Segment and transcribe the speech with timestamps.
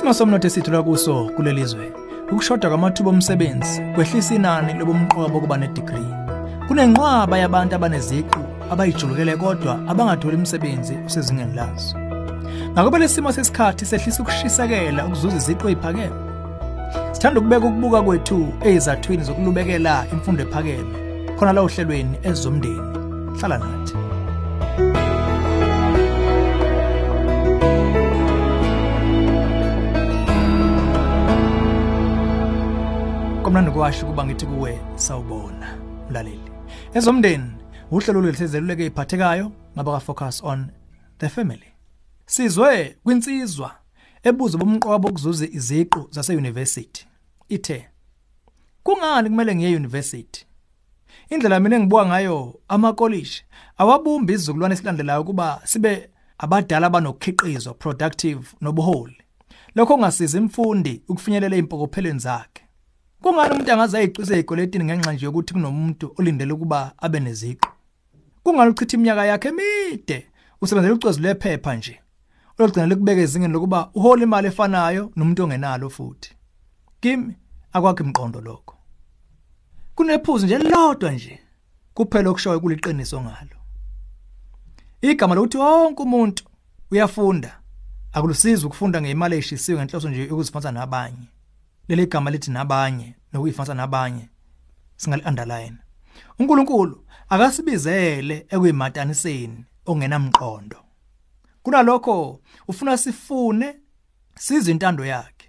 [0.00, 1.92] Isimo somnotho esithola kuso kulelizwe
[2.32, 6.14] ukushoda kwamathuba omsebenzi kwehlisa inani lobumqobo kuba nedegree.
[6.68, 8.40] Kunenqwaba yabantu abaneziqu
[8.72, 11.98] abayijulukele kodwa abangatholi imisebenzi usezingeni lazo.
[12.72, 16.20] Ngakuba lesimo sesikhathi sehlisa ukushisekela ukuzuza iziqu eziphakeme.
[17.12, 20.94] Sithanda ukubeka ukubuka kwethu ezizathwini zokulubekela imfundo ephakeme
[21.38, 22.88] khona la ohlelweni ezomndeni.
[23.38, 23.94] Hlala nathi.
[33.50, 35.78] Komnandi kwasho kuba ngithi kuwe sawubona
[36.10, 36.50] mlaleli.
[36.94, 37.52] Ezomndeni
[37.90, 40.70] uhlelo lwetheleleke iphathekayo ngaba ka focus on
[41.18, 41.66] the family.
[42.26, 43.74] Sizwe kwinsizwa
[44.22, 47.06] ebuza bomqobo ukuzuza iziqu zase university.
[47.48, 47.88] Ithe
[48.82, 50.46] kungani kumele ngiye university?
[51.30, 53.44] Indlela mina engibuka ngayo amakolishi
[53.78, 59.16] awabumbi izizukulwane esilandelayo kuba sibe abadala abanokukhiqizo productive nobuholi.
[59.74, 62.59] Lokho kungasiza imfundi ukufinyelela impokophelweni zakhe.
[63.22, 67.68] Kungani umuntu angaze ayiqise ezikolletini ngenxa nje yokuthi kunomuntu olindele ukuba abe neziqu?
[68.42, 70.26] Kungani uchitha iminyaka yakhe emide
[70.60, 72.00] usebenzela ucwezu lephepha nje?
[72.58, 76.30] Olugcina likubeka ezingeni lokuba uhola imali efanayo nomuntu ongenalo futhi.
[77.00, 77.34] Kimi
[77.72, 78.74] akwakho imqondo lokho.
[79.94, 81.40] Kunephuzu nje lodwa nje
[81.94, 83.56] kuphela okushoyo kuliqiniso ngalo.
[85.02, 86.44] Igama lokuthi wonke umuntu
[86.90, 87.60] uyafunda
[88.12, 91.28] akulusizi ukufunda ngeimali eshisiwe ngenhloso nje yokuzifanisa nabanye.
[91.90, 94.28] Leli gama lithi nabanye nokuyifanisa nabanye
[94.96, 95.76] singali underline
[96.38, 100.76] uNkulunkulu akasibizele ekuyimataniseni ongenamqondo.
[101.62, 103.76] Kunalokho ufuna sifune
[104.34, 105.48] sizintando yakhe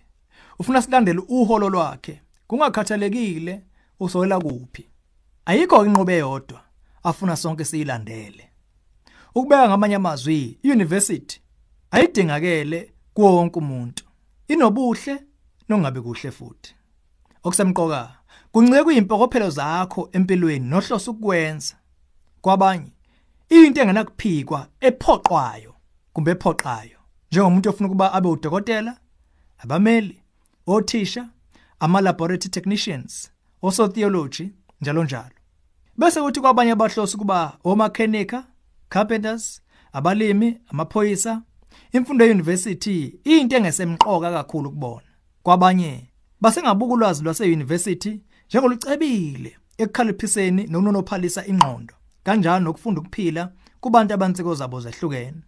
[0.59, 3.63] ufuna silandele uholo lwakhe kungakhathalekile
[3.99, 4.87] usowela kuphi.
[5.45, 6.61] Ayikho inqobe yodwa
[7.03, 8.49] afuna sonke siyilandele.
[9.35, 11.41] Ukubeka ngamanye amazwi iuniversity
[11.91, 14.03] ayidingakele kuwo wonke umuntu.
[14.47, 15.23] Inobuhle
[15.71, 16.75] nongabe kuhle futhi.
[17.43, 18.01] Okusemqoka
[18.51, 21.75] kuncike kuyimpokophelo zakho empilweni nohloso ukwenza
[22.41, 22.91] kwabanye
[23.49, 25.73] into engenakuphikwa ephoqwayo
[26.13, 26.99] kumbe ephoqayo
[27.31, 28.97] njengomuntu ofuna ukuba abe udokotela
[29.57, 30.23] abameli
[30.67, 31.29] othisha
[31.79, 33.31] ama laboratory technicians
[33.61, 34.49] osotheology
[34.81, 35.35] njalo njalo.
[35.97, 38.43] Bese kuthi kwabanye abahlosi kuba omakhenika
[38.89, 39.61] carpenters
[39.93, 41.41] abalimi amaphoyisa
[41.91, 45.10] imfundo yeuniversity into engesemqoka kakhulu kubona.
[45.43, 46.07] Kwabanye
[46.41, 51.93] basengabuka ulwazi lwase-university njengolucebile ekukhaliphiseni nokunonophalisa ingqondo
[52.23, 55.41] kanjalo nokufunda ukuphila kubantu abansiko zabo zehlukene.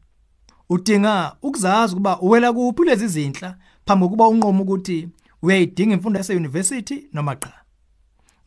[0.70, 5.10] Udinga ukuzazi ukuba uwela kuphi lezi zinhla phambi kokuba unqomo ukuthi
[5.42, 7.54] uyayidinga imfundo yase-university noma cha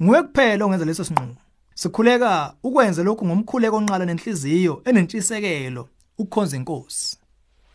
[0.02, 1.36] nguwe kuphela ongenza leso sinqumo.
[1.74, 7.18] Sikhuleka ukwenza lokhu ngomkhuleko onqala nenhliziyo enentshisekelo ukukhonza inkosi.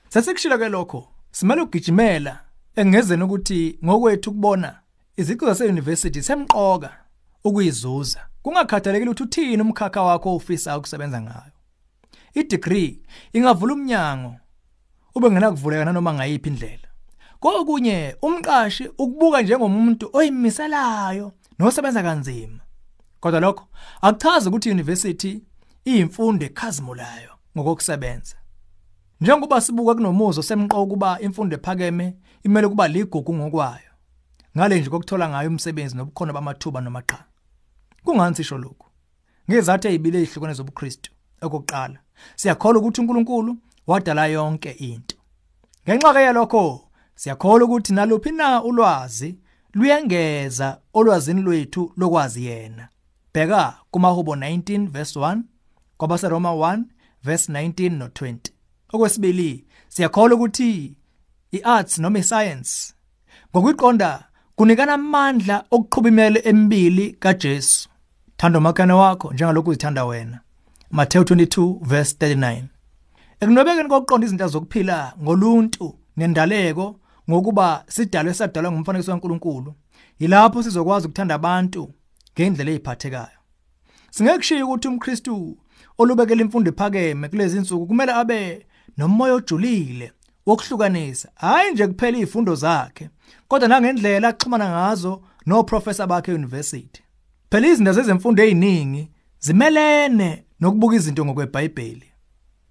[0.09, 2.39] Sesikushila ke lokho simele ugijimela
[2.75, 4.79] engezeni ukuthi ngokwethu kubona
[5.17, 6.91] iziqu zase-university semqoka
[7.43, 8.27] ukuyizuza.
[8.43, 11.51] Kungakhathalekile ukuthi uthini umkhakha wakho ofisa ukusebenza ngayo.
[12.33, 13.01] I-degree
[13.33, 14.35] ingavula umnyango
[15.15, 16.87] ube ngenakuvuleka nanoma ngayiphi indlela.
[17.39, 22.59] Kokunye umqashi ukubuka njengomuntu oyimiselayo nosebenza kanzima.
[23.19, 23.67] Kodwa lokho
[24.01, 25.43] akuchazi ukuthi i-university
[25.85, 28.35] iyimfundo ekhazimulayo ngokusebenza
[29.21, 33.91] njengoba sibuka kunomuzo semqoka kuba imfundo ephakeme imele kuba ligugu ngokwayo
[34.57, 37.25] ngale nje kokuthola ngayo umsebenzi nobukhona bamathuba noma cha
[38.03, 38.91] kungani sisho lokhu
[39.49, 41.11] ngezathu ezibile ezihlukene zobuKristu.
[41.41, 41.99] Okokuqala
[42.35, 45.17] siyakholwa ukuthi uNkulunkulu wadala yonke into.
[45.85, 46.63] Ngenxa ke yalokho
[47.15, 49.39] siyakholwa ukuthi naluphi na ulwazi
[49.73, 52.89] luyengeza olwazini lwethu lokwazi yena.
[53.33, 55.41] Bheka kumahubo 19 verse 1
[55.97, 56.83] kwabaseroma 1
[57.23, 58.37] verse 19 no 20
[58.93, 60.97] okwesibili siyakholwa ukuthi
[61.51, 62.93] iarts noma iscience
[63.51, 64.23] ngokuqonda
[64.55, 67.89] kunikana amandla okuqhuba imele emibili kaJesu.
[68.37, 70.39] Thanda umakhana wakho njengalokhu uzithanda wena.
[70.91, 72.63] Matthew 22 verse 39
[73.39, 76.99] ekunobekeni kokuqonda izinto zokuphila ngoluntu nendaleko
[77.29, 79.73] ngokuba sidalwe sadalwa ngumfanekiso kaNkuluNkulu
[80.19, 81.93] yilapho sizokwazi ukuthanda abantu
[82.33, 83.39] ngendlela eziphathekayo
[84.11, 85.57] singekushiya ukuthi umKristu
[85.97, 88.65] olubekela imfundo ephakeme kulezi insuku kumele abe
[88.97, 90.11] nomoya ojulile
[90.45, 91.29] wokuhlukanisa.
[91.35, 93.09] Hayi nje kuphela izifundo zakhe
[93.47, 97.01] kodwa nangendlela axhumana ngazo noprofessor bakhe euniversity.
[97.49, 102.11] Phela izinto zezemfundo eziningi zimelene nokubuka izinto ngokweBhayibheli.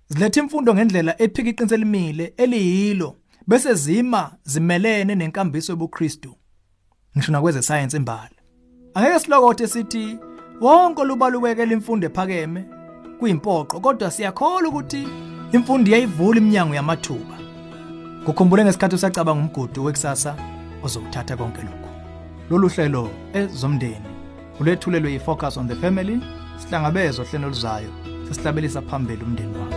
[0.08, 3.16] Ziletha imfundo ngendlela ephika iqiniso elimile eliyilo
[3.46, 6.36] bese zima zimelene nenkambiso yobuKristu.
[7.16, 8.40] Ngisho nakweze science imbala
[8.94, 10.18] angeke silokothe sithi
[10.60, 12.64] wonke lubalulekela imfundo ephakeme
[13.18, 15.08] kuyimpoqo kodwa siyakholwa ukuthi
[15.52, 17.40] imfundo iyayivula iminyango yamathuba
[18.24, 20.36] Kukhumbule ngesikhathi usacabanga umgudu wekusasa
[20.84, 21.90] ozowuthatha konke lokho.
[22.50, 24.10] Lolu hlelo ezomndeni
[24.60, 26.20] ulethulelwe yi-Focus on the Family
[26.58, 27.90] sihlangabezwa hlelo luzayo
[28.28, 29.69] sesihlabelisa phambili umndeni wakho.